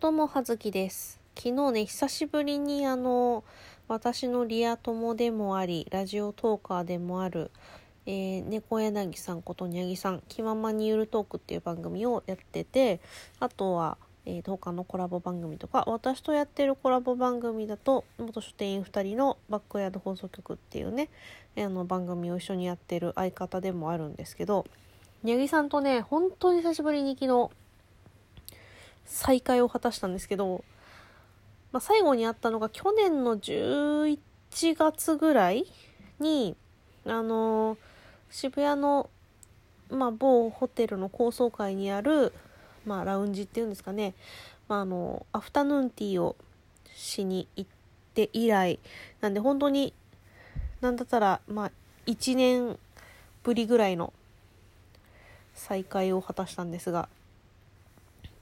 [0.00, 1.20] どうも、はずきです。
[1.36, 3.42] 昨日ね、久しぶりにあの、
[3.88, 7.50] 私のリア友でもあり、ラジオトーカーでもある、
[8.06, 13.00] えー、猫柳さんことにゃぎさん、気ままにゆるトークっていう番組をやってて、
[13.40, 21.08] あとは、えー、他のコラボ番組とか、私とやってるコラボ番組だと、元書店員2人のバックヤード放送局っていうね、
[21.56, 24.64] あの番組を一緒にやってる相方でもあるんですけど、
[25.24, 27.50] にゃぎさんとね、本当に久しぶりに昨日、
[29.08, 30.64] 再会を果たしたんですけど、
[31.72, 34.18] まあ、最後に会ったのが去年の11
[34.76, 35.66] 月ぐらい
[36.20, 36.56] に、
[37.04, 37.78] あのー
[38.30, 39.08] 渋谷の、
[39.90, 42.32] まあ、某ホテルの高層階にある、
[42.84, 44.14] まあ、ラウンジっていうんですかね、
[44.68, 46.36] まあ、あのアフタヌーンティーを
[46.94, 47.70] しに行っ
[48.14, 48.78] て以来
[49.20, 49.94] なんで本当に
[50.80, 51.70] なんだったら、まあ、
[52.06, 52.78] 1年
[53.42, 54.12] ぶりぐらいの
[55.54, 57.08] 再会を果たしたんですが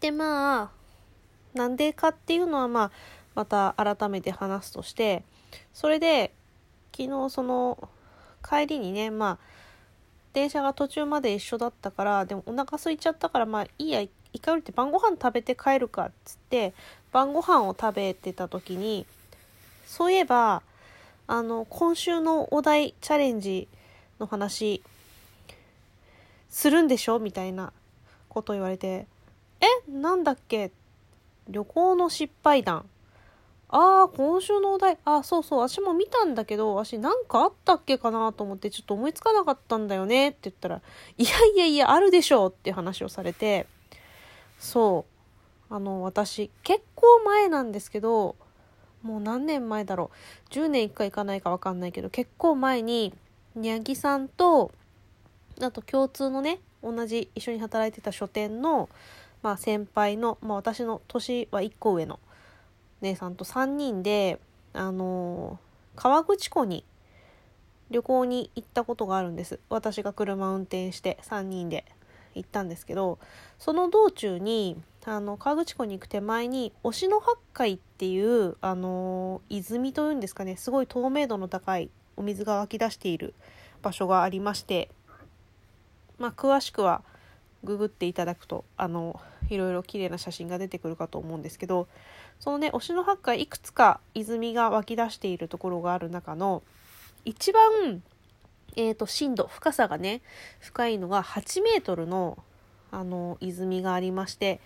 [0.00, 0.70] でまあ
[1.54, 2.90] なんでかっていうのはまあ
[3.34, 5.22] また改めて話すとして
[5.72, 6.32] それで
[6.96, 7.88] 昨日その
[8.46, 9.38] 帰りにねまあ
[10.32, 16.74] 電車が途中まで一緒だったからでもお腹空いちゃったからまあいいや一回降りて晩ご飯食べて帰るかっつって
[17.10, 19.06] 晩ご飯を食べてた時に
[19.86, 20.62] そういえば
[21.26, 23.66] あの今週のお題チャレンジ
[24.20, 24.82] の話
[26.50, 27.18] するんでしょ？
[27.18, 27.72] みたいな
[28.28, 29.06] こと言われて。
[29.60, 30.70] えなんだっけ？
[31.48, 32.86] 旅行の失敗談。
[33.68, 34.98] ああ今週のお題。
[35.04, 35.68] あそうそう。
[35.68, 40.28] 私も見たんだけど私なんかあったっけかなと思ってちょっと思いつかなかったんだよね。
[40.28, 40.80] って言ったら
[41.18, 43.66] いやいやいやあるでしょうっていう話をされて
[44.58, 45.04] そ
[45.70, 45.74] う。
[45.74, 48.36] あの私結構前なんですけど
[49.02, 50.10] もう何年前だろ
[50.50, 50.54] う。
[50.54, 53.12] 10年いくかいかないか分かんないけど結構前に
[53.56, 54.70] にゃぎさんと
[55.60, 58.88] あと共通のね同じ一緒に働いてた書店の、
[59.46, 62.18] まあ、先輩の、まあ、私の年は1個上の
[63.00, 64.40] 姉さんと3人で、
[64.72, 66.84] あのー河口湖に
[67.90, 69.60] 旅行に行ったことがあるんです。
[69.70, 71.84] 私が車運転して3人で
[72.34, 73.20] 行ったんですけど
[73.56, 83.32] その道中にあの河口湖に行く手前に忍野八海っていう、あのー泉というんですかねすごい透明度の高いお水が湧き出している
[83.80, 84.90] 場所がありまして
[86.18, 87.02] まあ詳しくは
[87.64, 91.88] ググっていただくとあのいろいろ綺麗な写真が出てくるかと思うんですけど
[92.38, 96.62] そのね忍野八海いくつか泉が湧き出しているところがある中の
[97.24, 98.02] 一番、
[98.76, 100.20] えー、と深度深さがね
[100.60, 102.38] 深いのが8メートルの
[102.92, 104.60] あの泉がありまして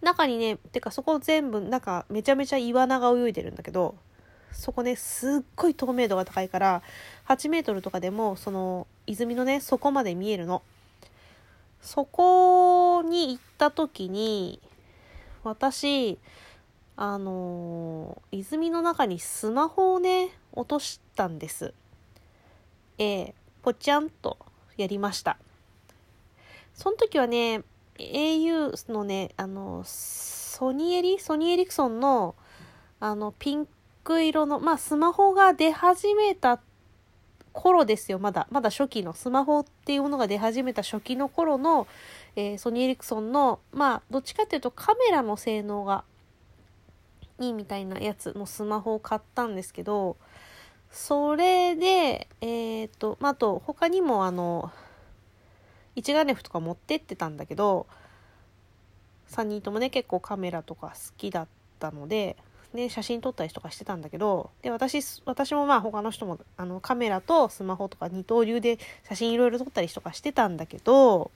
[0.00, 3.96] 中にねてかそこ全部なんかめちゃめちゃイワナが泳いでるんだけど
[4.52, 6.82] そこねすっごい透明度が高いから
[7.26, 10.62] 8メートルとかでもその泉のね底まで見えるの。
[11.84, 14.58] そこに行った時に
[15.44, 16.18] 私
[16.96, 21.74] あのー泉の中にスマホをね落としたんです。
[22.98, 24.38] えー、ぽちゃんと
[24.78, 25.36] やりました。
[26.72, 27.62] その時はね
[27.98, 32.34] au のねあのソニーエリソニーエリクソンの
[32.98, 33.68] あのピン
[34.02, 36.60] ク色のまあスマホが出始めた
[37.54, 38.18] 頃ですよ。
[38.18, 41.86] まだまだ初期のスマホっていうものが出始めた初期の頃の、
[42.36, 46.04] えーソニーエリクソンのまあどっちかっていうとカメラの性能が
[47.40, 50.16] いいみたいなやつのスマホを買ったんですけど
[50.90, 54.70] それでえっ、とまあと他にもあの
[55.96, 57.86] 一眼レフとか持ってってたんだけど
[59.30, 61.48] 3人ともね結構カメラとか好きだっ
[61.78, 62.36] たので
[62.74, 71.30] で写真撮ったりとかしてたんだけどで私私もまあ他の人もあのカメラとスマホとか二刀流で写真いろいろ撮ったりとかしてたんだけど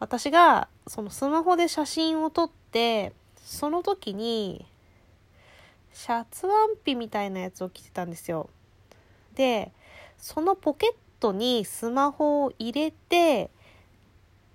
[0.00, 4.66] 私がそのスマホで写真を撮ってその時に
[5.92, 8.48] シャツワンピみたいなやつを着てたんですよ。
[9.36, 9.70] で
[10.18, 13.50] そのポケットにスマホを入れて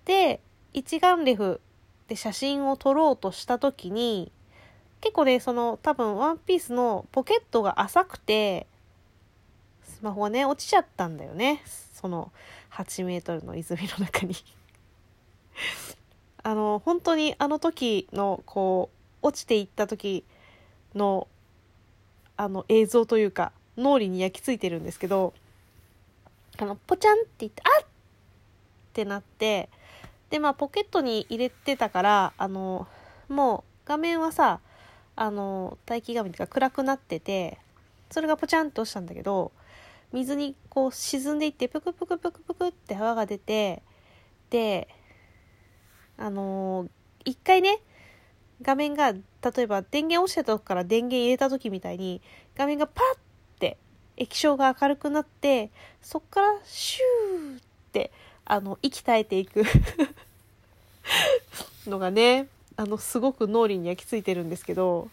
[0.04, 0.42] で
[0.74, 1.62] 一眼レフ
[2.10, 4.32] で写真を撮ろうとした時に
[5.02, 8.68] 結構ねその多分ワンピースのポケットが浅くて
[9.84, 11.62] スマホがね落ちちゃったんだよね。
[11.94, 12.32] その
[12.72, 14.36] 8メートルの泉の中に。
[16.44, 18.90] あの本当にあの時のこ
[19.24, 20.24] う落ちていった時
[20.94, 21.28] の
[22.38, 25.34] あの映像というか脳裏に焼き付いてるんですけど
[26.60, 27.84] あのポチャンって言ってあっ!
[27.84, 27.86] っ
[28.94, 29.70] てなって
[30.30, 32.88] でまあポケットに入れてたからあの
[33.28, 34.60] もう画面はさ
[35.18, 37.58] あの待機画面とか暗くなってて
[38.12, 39.52] それがポチャンと落ちたんだけど
[40.14, 43.82] 水にこう沈んでいってプクプクプクプクって泡が出て
[44.52, 44.88] で
[46.18, 46.88] あの
[47.26, 47.80] 一回ね
[48.62, 49.22] 画面が例
[49.58, 52.22] えば電源落ちたとこから電源入れた時みたいに
[52.56, 53.18] 画面がパッ
[53.60, 53.78] て
[54.18, 55.72] 液晶が明るくなって
[56.02, 57.62] そっからシューっ
[57.92, 58.12] て
[58.46, 59.64] あの息絶えていく。
[61.88, 62.48] のがね
[62.78, 65.10] あのすごく脳裏に焼き付いてるんですけど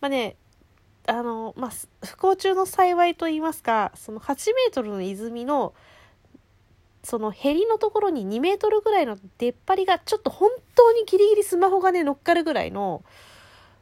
[0.00, 0.36] まあね
[1.06, 1.70] あのまあ
[2.04, 5.72] 不幸中の幸いと言いますかその8メートルの泉の
[7.02, 13.02] そのヘリのところに2メートルぐらいの出っ張りがちょっと本当にギリギリスマホがね乗っかるぐらいの、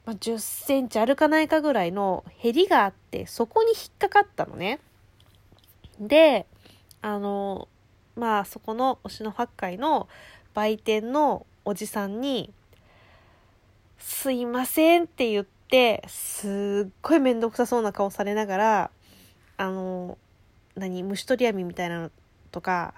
[0.06, 4.78] まあ、10センチ歩かないかぐらいのヘリがあってそこに引っかかったのね。
[5.98, 6.46] で
[7.02, 7.66] あの
[8.14, 10.08] まあそこの推しの八海の
[10.54, 12.52] 売店のおじさんに
[13.98, 18.90] 「すいません」って言ってすっごい面倒くさそうな顔されながら
[19.56, 20.16] あの
[20.76, 22.10] 何虫取り網みたいなの
[22.50, 22.94] とか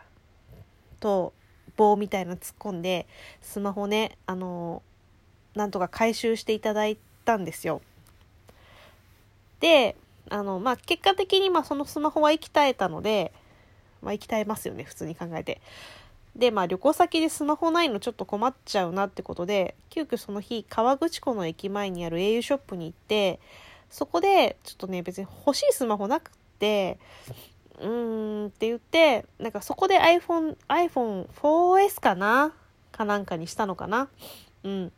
[1.01, 1.33] と
[1.77, 3.07] 棒みたいなの突っ込んで
[3.41, 4.83] スマホねあの
[5.55, 7.81] なんとか回収していただいたんですよ。
[9.61, 9.97] で
[10.29, 13.33] あのまあ結果的にまそのスマホは生き絶えたので
[14.03, 15.61] まあ生き絶えますよね普通に考えて。
[16.41, 23.39] でまあ旅行先でスマホないのちょっと困っちゃうなってことで急遽その日河口湖の駅前にある au ショップに行って
[23.91, 26.99] そこでちょっとね別に欲しいスマホなくて
[27.79, 32.53] うーんって言って、なんかそこで iPhone、iPhone4S かな？
[32.93, 34.09] かなんかにしたのかな？
[34.65, 34.93] うん。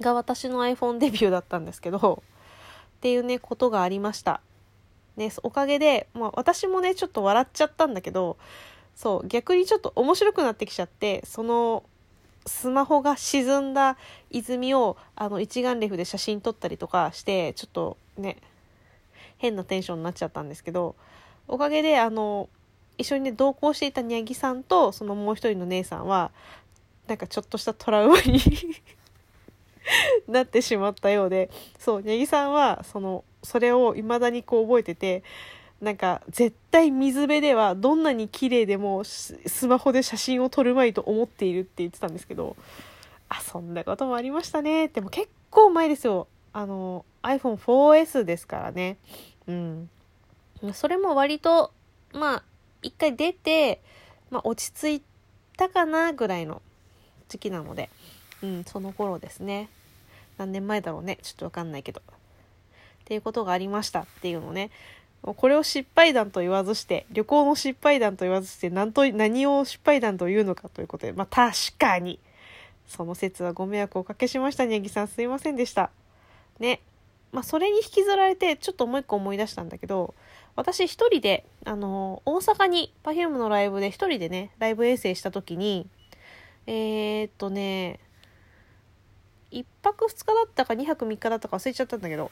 [0.00, 2.24] が私の iPhone デビューだったんですけど、
[2.96, 4.40] っていうね、ことがありました。
[5.16, 8.36] ね、おかげで、まあ私もね、ちょっと笑っちゃったんだけど、
[8.96, 11.84] そう、逆にちょっと面白くなってきちゃって、その、
[12.46, 13.96] スマホが沈んだ
[14.30, 18.36] 泉をあの一眼レフで写真撮ったりとかしてちょっとね
[19.38, 20.94] 変なテンションになっちゃったんですけど
[21.48, 22.48] おかげであの
[22.98, 26.30] 一緒にね同行していたにゃぎさんとそのもう一人の姉さんは
[27.06, 28.40] なんかちょっとしたトラウマに
[30.28, 35.22] なってしまったようでそうにゃぎさんはそのそれを未だにこう覚えてて
[35.80, 39.36] なんか絶対水辺ではどんなに綺麗でもス
[39.66, 42.56] マホで写真を撮るまいと思っているって言ってたんですけど
[43.28, 48.96] あそんなこともありましたねでも結構前ですよあの iPhone4S ですからね
[49.46, 49.90] うん
[50.72, 51.72] それも割と、
[52.12, 52.42] まあ、
[52.82, 53.80] 一回出て、
[54.30, 55.02] まあ、落ち着い
[55.56, 56.62] たかなぐらいの
[57.28, 57.90] 時期なので、
[58.42, 59.68] うん、その頃ですね。
[60.38, 61.18] 何年前だろうね。
[61.22, 62.00] ちょっとわかんないけど。
[62.00, 62.02] っ
[63.04, 64.70] ていうことがありましたっていうのをね。
[65.34, 72.20] これを失敗談と言わずして、旅行の失敗談と言わずして、何と、何を失敗談というのかということで、まあ確かに、
[72.86, 75.90] その説はご迷惑をおかけしました、にゃぎさんすいませんでした。
[76.60, 76.80] ね。
[77.32, 80.14] まあそれに引きずられて、ちょっともう一個思い出したんだけど、
[80.54, 85.88] 私一人で、あの、大阪に Perfume のライブで一人でね、ライブ遠征した時に、
[86.66, 87.98] えー、っとね、
[89.50, 92.30] 1泊2日だったか2泊3日だったか忘れちゃったんだけど、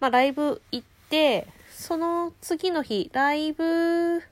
[0.00, 4.22] まあライブ行ってて、その次の日、ライブ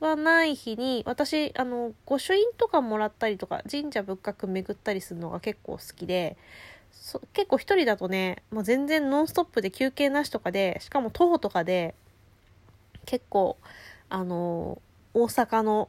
[0.00, 6.36] はない日に、私、あの、御朱印とかもらったりとか、神社仏閣巡ったりするのが結構好きで、
[7.32, 11.94] 結構一人だとね、もう全然ノンストップで休憩なしとかで、しかも徒歩とかで、
[13.06, 13.56] 結構、
[14.08, 14.80] あの、
[15.14, 15.88] 大阪の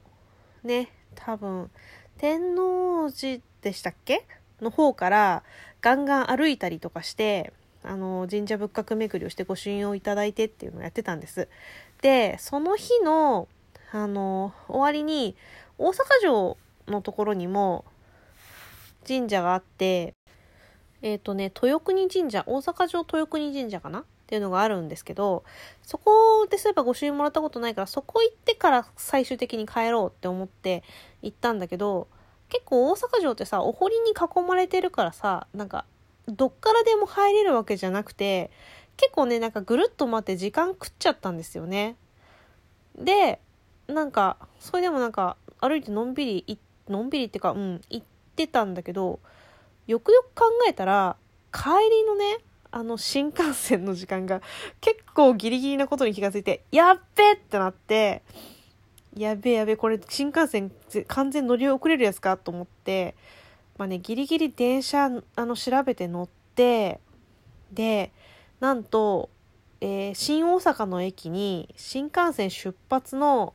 [0.63, 1.69] ね、多分、
[2.17, 4.25] 天王寺でしたっけ？
[4.61, 5.43] の方から
[5.81, 7.51] ガンガン歩いたりとかして、
[7.83, 11.47] あの、神社仏閣巡りをして御朱印をいただいてっていうのをやってたんです。
[12.01, 13.47] で、その日の、
[13.91, 15.35] あの、終わりに、
[15.77, 17.85] 大阪城のところにも
[19.07, 20.13] 神社があって、
[21.01, 23.99] えっ、ー、とね、豊国神社、大阪城豊国神社かな？
[23.99, 25.43] っていうのがあるんですけど、
[25.83, 30.83] そこでそういえば御朱印もらったことないから、そこ行ってから最終的に帰ろうって思って
[31.21, 32.07] 行ったんだけど、
[32.49, 35.85] 結構大阪城ってさ、お堀に囲まれてるからさ、なんか、
[36.27, 38.51] どっからでも入れるわけじゃなくて、
[38.97, 41.95] 結構ね、なんかぐるっと待って時間食っちゃったんですよね。
[42.97, 43.39] で、
[43.87, 49.19] なんか、それでもなんか、歩いてのんびり、のんびりっていうか、うん、行ってたんだけど、
[49.87, 51.17] よくよく考えたら、
[51.51, 52.39] 帰りのね、
[52.71, 54.41] あの新幹線の時間が
[54.81, 58.23] 結構ギリギリなことに気がついて、やっべってなって、
[59.15, 60.71] やべえやべえ、これ新幹線
[61.07, 63.15] 完全乗り遅れるやつかと思って、
[63.77, 66.99] まあね、ギリギリ電車、あの、調べて乗って、
[67.71, 68.11] で、
[68.59, 69.29] なんと、
[69.81, 73.53] えー、新大阪の駅に新幹線出発の、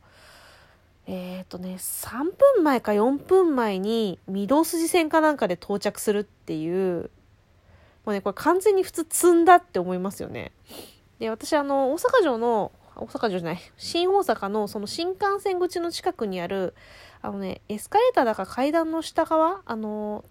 [1.07, 2.25] えっ、ー、とね、3
[2.57, 7.11] 分前か4分前に御堂筋線かなんかで到着するっていう
[8.09, 10.53] もうね、これ完全に普通積んだって思いますよね。
[11.19, 16.73] で、私あの、大阪城の、大阪城じゃない、新大阪のその新幹線口の近くにある、
[17.21, 20.25] あのね、エスカレーターだから階段の下側、あの、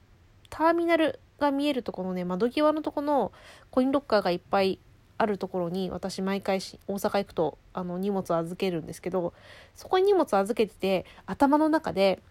[0.49, 3.31] ターミナルが見えるところのね窓際のとこの
[3.69, 4.79] コインロッカーがいっぱい
[5.17, 9.33] あるところに私毎回大阪行くとあの荷物預けるんですけど
[9.75, 12.21] そこに荷物預けてて頭の中で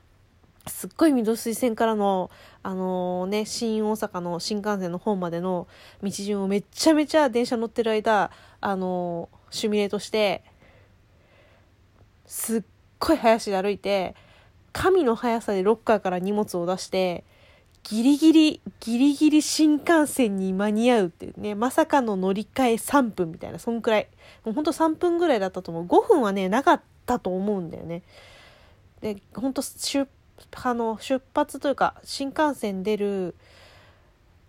[0.68, 2.28] すっごい御堂筋線からの、
[2.64, 5.68] あのー、ね、新大阪の新幹線の方までの
[6.02, 10.42] 道順をめちゃめちゃ電車乗ってる間、あのー、シミュレートして、
[12.26, 12.62] すっ
[12.98, 14.16] ごい速足で歩いて、
[14.76, 17.24] 神の速さでロッカーから荷物を出して、
[17.82, 24.08] ギリギリ、ギリギリ新幹線に間に合うっていうね、まさかの乗り換え3分みたいな、そんくらい。
[24.44, 25.86] もうほんと3分ぐらいだったと思う。
[25.86, 28.02] 5分はね、なかったと思うんだよね。
[29.00, 30.06] で、ほんと出
[30.52, 33.34] あの出発というか新幹線出る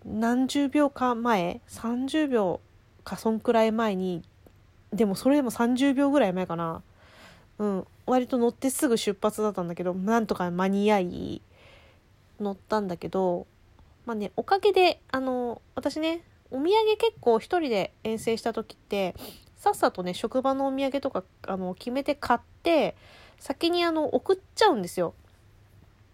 [0.05, 2.60] 何十秒か前30秒
[3.03, 4.24] かそんくらい前に
[4.93, 6.81] でもそれでも30秒ぐらい前かな
[7.60, 11.42] うん割と乗ってすぐ出発だったんだけどなんとか間に合い
[12.40, 13.46] 乗ったんだけど
[14.06, 19.16] まあねおかげであの私ねお土産結構一人で遠征した時って
[19.58, 22.96] さっさとね職場のお土産とかあの決めて買って
[23.40, 25.14] 先にあの送っちゃうんですよ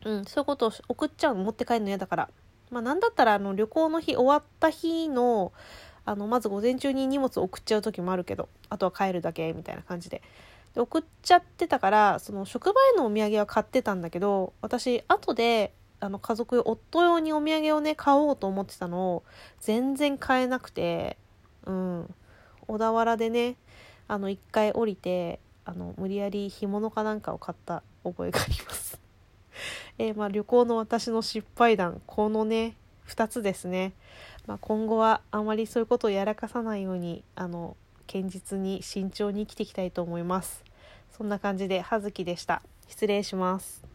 [0.06, 2.30] うん、そういうことを送っちゃうの持って帰るの嫌だから。
[2.72, 5.54] まあ、なんだったらあの旅行の日終わった日の
[6.06, 10.22] あのまず午前中に荷物送っちゃう時もあるけどあとは帰るだけみたいな感じで
[10.74, 19.24] で送っちゃってたからその職場へのお土産は買ってたんだけど私後であの家族夫用にお土産をね買おうと思ってたのを
[19.62, 21.18] 全然買えなくて
[21.65, 22.13] うん。
[22.68, 23.56] 小田原でね
[24.08, 29.00] あの一回降りてあの無理やり干物かなんかを買った覚えがあります。
[29.98, 32.01] えー、まあ、旅行の私の失敗談。
[32.06, 32.75] このね
[33.08, 33.94] 2つですね、
[34.48, 40.63] まあ、今後はあまりそういうことをやらかさないようにあの堅実に慎重に生きていきたいと思います。
[41.15, 42.62] そんな感じで葉月でした。
[42.88, 43.93] 失礼します。